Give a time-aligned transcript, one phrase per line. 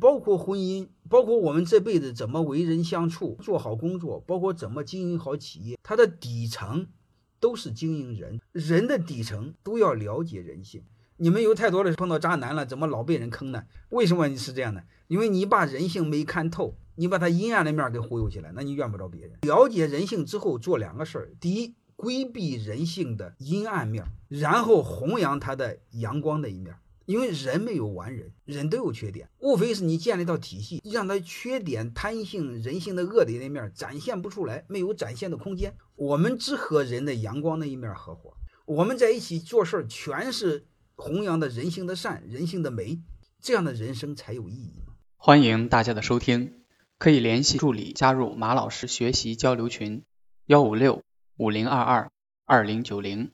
[0.00, 6.86] 包括婚姻，包括我们这辈子怎么为人相处，做好工作，包括怎么经营好企业，它的底层
[7.40, 10.84] 都是经营人，人的底层都要了解人性。
[11.16, 13.64] 你们有太多的碰到渣男了，怎么老被人坑呢？
[13.88, 14.84] 为什么是这样的？
[15.08, 19.32] 因为你把人性没看透，你把他阴暗的面给忽悠起来，那你怨不着别人。
[19.42, 26.76] 了解人性之后，做两个事儿：第一，规避人性的阴暗面，然后弘扬他的阳光的一面。
[27.08, 35.74] 因为人没有完人，人都有缺点，无非是你建立一套体系，让他缺点、贪性、人性的恶劣的一面展现不出来，没有展现的空间。
[35.96, 38.34] 我们只和人的阳光那一面合伙，
[38.66, 40.66] 我们在一起做事儿，全是。
[41.00, 43.00] 弘扬的人性的善，人性的美，
[43.40, 44.82] 这样的人生才有意义
[45.16, 46.64] 欢迎大家的收听，
[46.98, 50.02] 可以联系助理加入马老师学习交流群：
[50.46, 51.04] 幺五六
[51.36, 52.10] 五零二二
[52.44, 53.30] 二零九零。